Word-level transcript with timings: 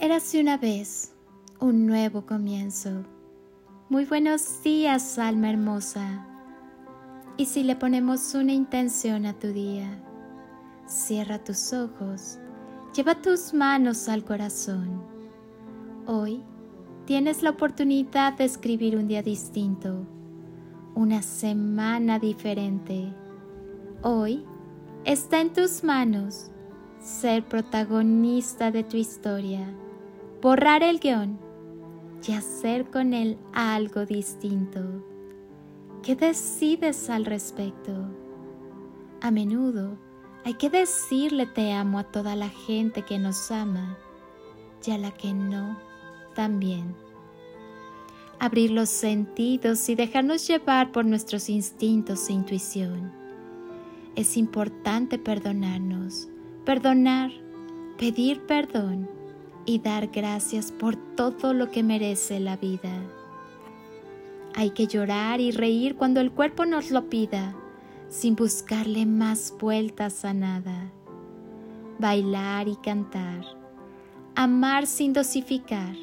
Érase 0.00 0.40
una 0.40 0.56
vez 0.56 1.12
un 1.58 1.84
nuevo 1.84 2.24
comienzo. 2.24 3.02
Muy 3.88 4.04
buenos 4.04 4.62
días, 4.62 5.18
alma 5.18 5.50
hermosa. 5.50 6.24
Y 7.36 7.46
si 7.46 7.64
le 7.64 7.74
ponemos 7.74 8.32
una 8.34 8.52
intención 8.52 9.26
a 9.26 9.36
tu 9.36 9.48
día, 9.48 10.00
cierra 10.86 11.42
tus 11.42 11.72
ojos, 11.72 12.38
lleva 12.94 13.20
tus 13.20 13.52
manos 13.52 14.08
al 14.08 14.24
corazón. 14.24 15.02
Hoy 16.06 16.44
tienes 17.04 17.42
la 17.42 17.50
oportunidad 17.50 18.34
de 18.34 18.44
escribir 18.44 18.96
un 18.96 19.08
día 19.08 19.24
distinto, 19.24 20.06
una 20.94 21.22
semana 21.22 22.20
diferente. 22.20 23.12
Hoy 24.04 24.44
está 25.04 25.40
en 25.40 25.52
tus 25.52 25.82
manos 25.82 26.52
ser 27.00 27.44
protagonista 27.48 28.70
de 28.70 28.84
tu 28.84 28.96
historia 28.96 29.66
borrar 30.40 30.82
el 30.82 31.00
guion 31.00 31.38
y 32.26 32.32
hacer 32.32 32.90
con 32.90 33.12
él 33.12 33.38
algo 33.52 34.06
distinto. 34.06 34.80
¿Qué 36.02 36.14
decides 36.14 37.10
al 37.10 37.24
respecto? 37.24 37.92
A 39.20 39.30
menudo 39.30 39.98
hay 40.44 40.54
que 40.54 40.70
decirle 40.70 41.46
te 41.46 41.72
amo 41.72 41.98
a 41.98 42.04
toda 42.04 42.36
la 42.36 42.48
gente 42.48 43.02
que 43.02 43.18
nos 43.18 43.50
ama 43.50 43.98
y 44.86 44.92
a 44.92 44.98
la 44.98 45.10
que 45.10 45.34
no 45.34 45.76
también. 46.34 46.94
Abrir 48.38 48.70
los 48.70 48.88
sentidos 48.88 49.88
y 49.88 49.96
dejarnos 49.96 50.46
llevar 50.46 50.92
por 50.92 51.04
nuestros 51.04 51.48
instintos 51.48 52.28
e 52.28 52.34
intuición. 52.34 53.12
Es 54.14 54.36
importante 54.36 55.18
perdonarnos, 55.18 56.28
perdonar, 56.64 57.32
pedir 57.98 58.40
perdón 58.46 59.17
y 59.68 59.80
dar 59.80 60.06
gracias 60.06 60.72
por 60.72 60.96
todo 60.96 61.52
lo 61.52 61.70
que 61.70 61.82
merece 61.82 62.40
la 62.40 62.56
vida. 62.56 63.02
Hay 64.54 64.70
que 64.70 64.86
llorar 64.86 65.42
y 65.42 65.50
reír 65.50 65.94
cuando 65.94 66.22
el 66.22 66.32
cuerpo 66.32 66.64
nos 66.64 66.90
lo 66.90 67.10
pida, 67.10 67.54
sin 68.08 68.34
buscarle 68.34 69.04
más 69.04 69.54
vueltas 69.60 70.24
a 70.24 70.32
nada. 70.32 70.90
Bailar 71.98 72.66
y 72.66 72.76
cantar, 72.76 73.44
amar 74.34 74.86
sin 74.86 75.12
dosificar 75.12 75.94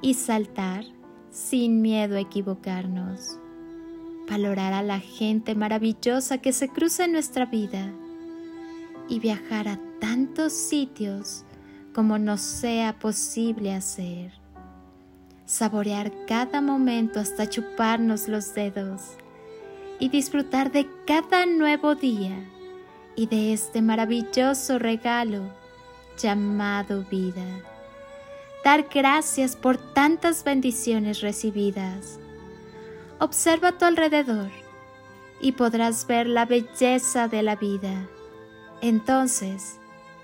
y 0.00 0.14
saltar 0.14 0.86
sin 1.28 1.82
miedo 1.82 2.16
a 2.16 2.20
equivocarnos. 2.20 3.38
Valorar 4.30 4.72
a 4.72 4.82
la 4.82 5.00
gente 5.00 5.54
maravillosa 5.54 6.38
que 6.38 6.54
se 6.54 6.70
cruza 6.70 7.04
en 7.04 7.12
nuestra 7.12 7.44
vida 7.44 7.92
y 9.06 9.20
viajar 9.20 9.68
a 9.68 9.78
tantos 10.00 10.54
sitios 10.54 11.44
como 12.00 12.16
nos 12.16 12.40
sea 12.40 12.98
posible 12.98 13.74
hacer. 13.74 14.32
Saborear 15.44 16.10
cada 16.26 16.62
momento 16.62 17.20
hasta 17.20 17.46
chuparnos 17.46 18.26
los 18.26 18.54
dedos 18.54 19.18
y 19.98 20.08
disfrutar 20.08 20.72
de 20.72 20.88
cada 21.06 21.44
nuevo 21.44 21.94
día 21.94 22.42
y 23.16 23.26
de 23.26 23.52
este 23.52 23.82
maravilloso 23.82 24.78
regalo 24.78 25.42
llamado 26.16 27.04
vida. 27.10 27.44
Dar 28.64 28.86
gracias 28.90 29.54
por 29.54 29.76
tantas 29.76 30.42
bendiciones 30.42 31.20
recibidas. 31.20 32.18
Observa 33.18 33.68
a 33.68 33.72
tu 33.76 33.84
alrededor 33.84 34.48
y 35.42 35.52
podrás 35.52 36.06
ver 36.06 36.26
la 36.28 36.46
belleza 36.46 37.28
de 37.28 37.42
la 37.42 37.56
vida. 37.56 38.08
Entonces, 38.80 39.79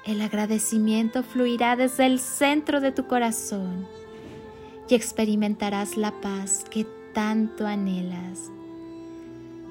el 0.06 0.20
agradecimiento 0.22 1.24
fluirá 1.24 1.74
desde 1.74 2.06
el 2.06 2.20
centro 2.20 2.80
de 2.80 2.92
tu 2.92 3.06
corazón 3.08 3.86
y 4.88 4.94
experimentarás 4.94 5.96
la 5.96 6.12
paz 6.20 6.64
que 6.70 6.86
tanto 7.12 7.66
anhelas. 7.66 8.52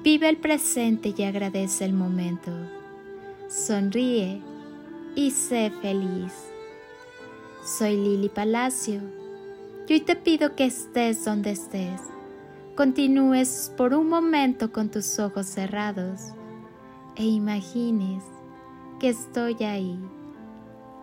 Vive 0.02 0.28
el 0.28 0.36
presente 0.36 1.14
y 1.16 1.22
agradece 1.22 1.86
el 1.86 1.94
momento. 1.94 2.52
Sonríe 3.48 4.42
y 5.14 5.30
sé 5.30 5.72
feliz. 5.80 6.34
Soy 7.64 7.96
Lili 7.96 8.28
Palacio 8.28 9.00
y 9.88 9.94
hoy 9.94 10.00
te 10.00 10.16
pido 10.16 10.54
que 10.54 10.66
estés 10.66 11.24
donde 11.24 11.52
estés. 11.52 12.02
Continúes 12.74 13.72
por 13.74 13.94
un 13.94 14.10
momento 14.10 14.70
con 14.70 14.90
tus 14.90 15.18
ojos 15.18 15.46
cerrados 15.46 16.32
e 17.16 17.24
imagines 17.24 18.22
que 19.00 19.08
estoy 19.08 19.64
ahí 19.64 19.98